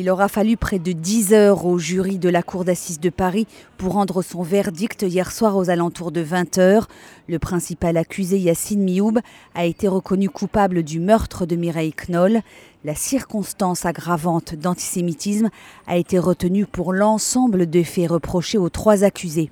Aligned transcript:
Il 0.00 0.08
aura 0.08 0.28
fallu 0.28 0.56
près 0.56 0.78
de 0.78 0.92
10 0.92 1.34
heures 1.34 1.66
au 1.66 1.78
jury 1.78 2.18
de 2.18 2.30
la 2.30 2.42
Cour 2.42 2.64
d'assises 2.64 3.00
de 3.00 3.10
Paris 3.10 3.46
pour 3.76 3.92
rendre 3.92 4.22
son 4.22 4.42
verdict 4.42 5.02
hier 5.02 5.30
soir 5.30 5.58
aux 5.58 5.68
alentours 5.68 6.10
de 6.10 6.22
20 6.22 6.56
heures. 6.56 6.88
Le 7.28 7.38
principal 7.38 7.98
accusé 7.98 8.38
Yassine 8.38 8.82
Mioub 8.82 9.18
a 9.54 9.66
été 9.66 9.88
reconnu 9.88 10.30
coupable 10.30 10.84
du 10.84 11.00
meurtre 11.00 11.44
de 11.44 11.54
Mireille 11.54 11.92
Knoll. 11.92 12.40
La 12.82 12.94
circonstance 12.94 13.84
aggravante 13.84 14.54
d'antisémitisme 14.54 15.50
a 15.86 15.98
été 15.98 16.18
retenue 16.18 16.64
pour 16.64 16.94
l'ensemble 16.94 17.66
des 17.66 17.84
faits 17.84 18.08
reprochés 18.08 18.56
aux 18.56 18.70
trois 18.70 19.04
accusés. 19.04 19.50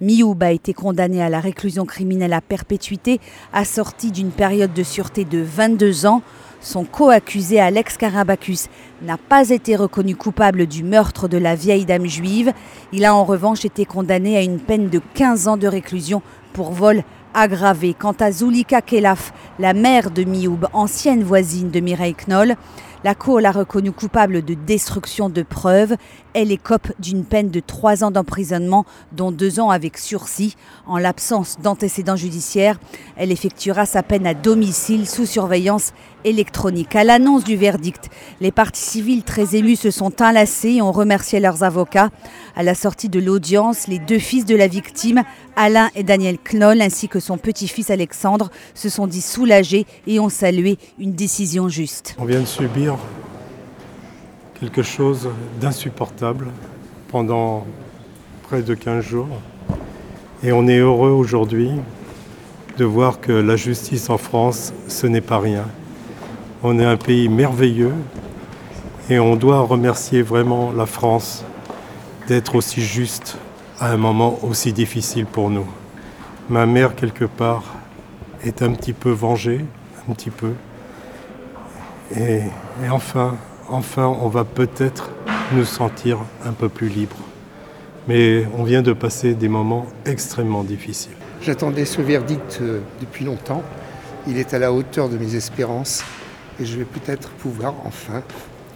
Mioub 0.00 0.40
a 0.40 0.52
été 0.52 0.74
condamné 0.74 1.20
à 1.20 1.28
la 1.28 1.40
réclusion 1.40 1.86
criminelle 1.86 2.32
à 2.32 2.40
perpétuité, 2.40 3.18
assortie 3.52 4.12
d'une 4.12 4.30
période 4.30 4.72
de 4.74 4.84
sûreté 4.84 5.24
de 5.24 5.40
22 5.40 6.06
ans. 6.06 6.22
Son 6.60 6.84
co-accusé 6.84 7.58
Alex 7.58 7.96
Karabakis 7.96 8.66
n'a 9.02 9.18
pas 9.18 9.50
été 9.50 9.74
reconnu 9.74 10.14
coupable 10.14 10.68
du 10.68 10.84
meurtre 10.84 11.26
de 11.26 11.36
la 11.36 11.56
vieille 11.56 11.84
dame 11.84 12.06
juive. 12.06 12.52
Il 12.92 13.04
a 13.04 13.12
en 13.12 13.24
revanche 13.24 13.64
été 13.64 13.86
condamné 13.86 14.36
à 14.36 14.42
une 14.42 14.60
peine 14.60 14.88
de 14.88 15.00
15 15.14 15.48
ans 15.48 15.56
de 15.56 15.66
réclusion 15.66 16.22
pour 16.52 16.70
vol 16.70 17.02
aggravé. 17.34 17.94
Quant 17.98 18.14
à 18.20 18.32
Zulika 18.32 18.82
Kelaf, 18.82 19.32
la 19.58 19.72
mère 19.72 20.10
de 20.10 20.24
Mioub, 20.24 20.66
ancienne 20.72 21.22
voisine 21.22 21.70
de 21.70 21.80
Mireille 21.80 22.14
Knoll, 22.14 22.56
la 23.04 23.14
Cour 23.14 23.40
l'a 23.40 23.52
reconnue 23.52 23.92
coupable 23.92 24.44
de 24.44 24.54
destruction 24.54 25.28
de 25.28 25.42
preuves. 25.42 25.94
Elle 26.34 26.52
écope 26.52 26.88
d'une 26.98 27.24
peine 27.24 27.50
de 27.50 27.60
trois 27.60 28.04
ans 28.04 28.10
d'emprisonnement, 28.10 28.84
dont 29.12 29.32
deux 29.32 29.60
ans 29.60 29.70
avec 29.70 29.98
sursis. 29.98 30.56
En 30.86 30.98
l'absence 30.98 31.58
d'antécédents 31.62 32.16
judiciaires, 32.16 32.78
elle 33.16 33.32
effectuera 33.32 33.86
sa 33.86 34.02
peine 34.02 34.26
à 34.26 34.34
domicile 34.34 35.08
sous 35.08 35.26
surveillance 35.26 35.92
électronique. 36.24 36.96
À 36.96 37.04
l'annonce 37.04 37.44
du 37.44 37.56
verdict, 37.56 38.10
les 38.40 38.50
parties 38.50 38.82
civiles 38.82 39.22
très 39.22 39.56
émues 39.56 39.76
se 39.76 39.90
sont 39.90 40.20
enlacées 40.20 40.74
et 40.74 40.82
ont 40.82 40.92
remercié 40.92 41.40
leurs 41.40 41.62
avocats. 41.62 42.10
À 42.56 42.62
la 42.62 42.74
sortie 42.74 43.08
de 43.08 43.20
l'audience, 43.20 43.86
les 43.86 43.98
deux 43.98 44.18
fils 44.18 44.44
de 44.44 44.56
la 44.56 44.66
victime, 44.66 45.22
Alain 45.56 45.90
et 45.94 46.02
Daniel 46.02 46.38
Knoll, 46.38 46.80
ainsi 46.82 47.08
que 47.08 47.20
son 47.20 47.38
petit-fils 47.38 47.90
Alexandre, 47.90 48.50
se 48.74 48.88
sont 48.88 49.06
dit 49.06 49.20
soulagés 49.20 49.86
et 50.06 50.20
ont 50.20 50.28
salué 50.28 50.78
une 50.98 51.12
décision 51.12 51.68
juste. 51.68 52.16
On 52.18 52.24
vient 52.24 52.40
de 52.40 52.46
subir 52.46 52.87
quelque 54.60 54.82
chose 54.82 55.28
d'insupportable 55.60 56.48
pendant 57.08 57.66
près 58.44 58.62
de 58.62 58.74
15 58.74 59.04
jours. 59.04 59.40
Et 60.42 60.52
on 60.52 60.66
est 60.66 60.78
heureux 60.78 61.10
aujourd'hui 61.10 61.72
de 62.76 62.84
voir 62.84 63.20
que 63.20 63.32
la 63.32 63.56
justice 63.56 64.08
en 64.08 64.18
France, 64.18 64.72
ce 64.86 65.06
n'est 65.06 65.20
pas 65.20 65.38
rien. 65.38 65.64
On 66.62 66.78
est 66.78 66.84
un 66.84 66.96
pays 66.96 67.28
merveilleux 67.28 67.94
et 69.10 69.18
on 69.18 69.36
doit 69.36 69.60
remercier 69.60 70.22
vraiment 70.22 70.72
la 70.72 70.86
France 70.86 71.44
d'être 72.28 72.54
aussi 72.54 72.82
juste 72.82 73.38
à 73.80 73.90
un 73.92 73.96
moment 73.96 74.38
aussi 74.42 74.72
difficile 74.72 75.26
pour 75.26 75.50
nous. 75.50 75.66
Ma 76.48 76.66
mère, 76.66 76.94
quelque 76.94 77.24
part, 77.24 77.64
est 78.44 78.62
un 78.62 78.72
petit 78.72 78.92
peu 78.92 79.10
vengée, 79.10 79.64
un 80.08 80.14
petit 80.14 80.30
peu. 80.30 80.52
Et, 82.16 82.40
et 82.84 82.88
enfin, 82.90 83.36
enfin, 83.68 84.06
on 84.06 84.28
va 84.28 84.44
peut-être 84.44 85.10
nous 85.52 85.64
sentir 85.64 86.18
un 86.44 86.52
peu 86.52 86.68
plus 86.68 86.88
libres. 86.88 87.16
Mais 88.06 88.46
on 88.56 88.64
vient 88.64 88.82
de 88.82 88.92
passer 88.92 89.34
des 89.34 89.48
moments 89.48 89.86
extrêmement 90.06 90.64
difficiles. 90.64 91.12
J'attendais 91.42 91.84
ce 91.84 92.00
verdict 92.00 92.58
euh, 92.60 92.80
depuis 93.00 93.24
longtemps. 93.24 93.62
Il 94.26 94.38
est 94.38 94.54
à 94.54 94.58
la 94.58 94.72
hauteur 94.72 95.08
de 95.08 95.16
mes 95.16 95.34
espérances 95.34 96.02
et 96.60 96.64
je 96.64 96.78
vais 96.78 96.84
peut-être 96.84 97.30
pouvoir 97.30 97.74
enfin 97.84 98.22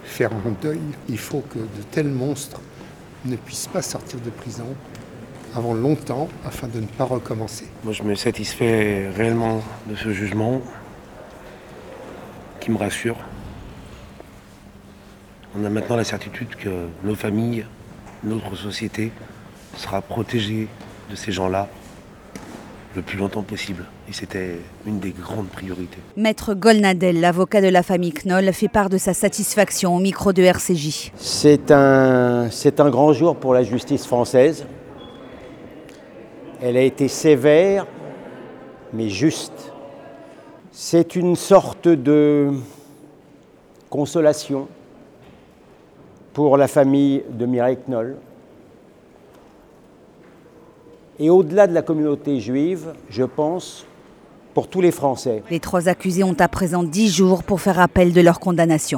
faire 0.04 0.30
mon 0.44 0.54
deuil. 0.62 0.80
Il 1.08 1.18
faut 1.18 1.42
que 1.50 1.58
de 1.58 1.82
tels 1.90 2.08
monstres 2.08 2.60
ne 3.24 3.36
puissent 3.36 3.68
pas 3.68 3.82
sortir 3.82 4.20
de 4.20 4.30
prison 4.30 4.66
avant 5.54 5.74
longtemps 5.74 6.28
afin 6.46 6.68
de 6.68 6.80
ne 6.80 6.86
pas 6.86 7.04
recommencer. 7.04 7.66
Moi, 7.84 7.92
je 7.92 8.02
me 8.02 8.14
satisfais 8.14 9.08
réellement 9.16 9.62
de 9.88 9.96
ce 9.96 10.12
jugement 10.12 10.60
qui 12.62 12.70
me 12.70 12.78
rassure. 12.78 13.16
On 15.58 15.64
a 15.64 15.68
maintenant 15.68 15.96
la 15.96 16.04
certitude 16.04 16.54
que 16.54 16.86
nos 17.02 17.16
familles, 17.16 17.66
notre 18.22 18.56
société 18.56 19.10
sera 19.76 20.00
protégée 20.00 20.68
de 21.10 21.16
ces 21.16 21.32
gens-là 21.32 21.68
le 22.94 23.02
plus 23.02 23.18
longtemps 23.18 23.42
possible. 23.42 23.84
Et 24.08 24.12
c'était 24.12 24.58
une 24.86 25.00
des 25.00 25.10
grandes 25.10 25.48
priorités. 25.48 25.98
Maître 26.16 26.54
Golnadel, 26.54 27.20
l'avocat 27.20 27.60
de 27.60 27.68
la 27.68 27.82
famille 27.82 28.12
Knoll, 28.12 28.52
fait 28.52 28.68
part 28.68 28.90
de 28.90 28.98
sa 28.98 29.12
satisfaction 29.12 29.96
au 29.96 29.98
micro 29.98 30.32
de 30.32 30.42
RCJ. 30.42 31.10
C'est 31.16 31.72
un, 31.72 32.48
c'est 32.50 32.78
un 32.80 32.90
grand 32.90 33.12
jour 33.12 33.36
pour 33.36 33.54
la 33.54 33.64
justice 33.64 34.06
française. 34.06 34.66
Elle 36.62 36.76
a 36.76 36.82
été 36.82 37.08
sévère, 37.08 37.86
mais 38.92 39.08
juste. 39.08 39.71
C'est 40.74 41.16
une 41.16 41.36
sorte 41.36 41.86
de 41.86 42.48
consolation 43.90 44.68
pour 46.32 46.56
la 46.56 46.66
famille 46.66 47.22
de 47.28 47.44
Mireille 47.44 47.76
Knoll. 47.86 48.16
Et 51.18 51.28
au-delà 51.28 51.66
de 51.66 51.74
la 51.74 51.82
communauté 51.82 52.40
juive, 52.40 52.94
je 53.10 53.22
pense, 53.22 53.84
pour 54.54 54.68
tous 54.68 54.80
les 54.80 54.92
Français. 54.92 55.42
Les 55.50 55.60
trois 55.60 55.88
accusés 55.88 56.24
ont 56.24 56.36
à 56.38 56.48
présent 56.48 56.82
dix 56.82 57.14
jours 57.14 57.42
pour 57.42 57.60
faire 57.60 57.78
appel 57.78 58.14
de 58.14 58.22
leur 58.22 58.40
condamnation. 58.40 58.90